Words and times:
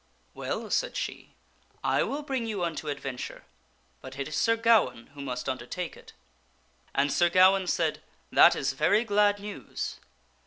"Well," 0.33 0.71
said 0.71 0.97
she," 0.97 1.35
I 1.83 2.01
will 2.01 2.23
bring 2.23 2.47
you 2.47 2.63
unto 2.63 2.87
adventure, 2.89 3.43
but 4.01 4.17
it 4.17 4.27
is 4.27 4.35
Sir 4.35 4.55
Gawaine 4.55 5.11
who 5.13 5.21
must 5.21 5.47
undertake 5.47 5.95
it." 5.95 6.13
And 6.95 7.13
Sir 7.13 7.29
Gawaine 7.29 7.67
said, 7.67 8.01
"That 8.31 8.55
is 8.55 8.73
very 8.73 9.03
glad 9.03 9.39
news." 9.39 9.99